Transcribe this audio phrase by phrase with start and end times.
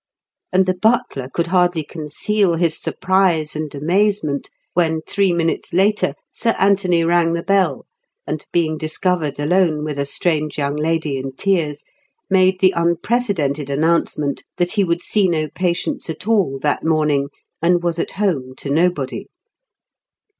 [0.51, 6.55] And the butler could hardly conceal his surprise and amazement when three minutes later Sir
[6.57, 7.85] Anthony rang the bell,
[8.25, 11.83] and being discovered alone with a strange young lady in tears,
[12.31, 17.27] made the unprecedented announcement that he would see no patients at all that morning,
[17.61, 19.27] and was at home to nobody.